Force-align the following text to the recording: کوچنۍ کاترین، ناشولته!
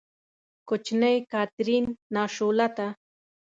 کوچنۍ 0.67 1.15
کاترین، 1.31 1.85
ناشولته! 2.15 2.87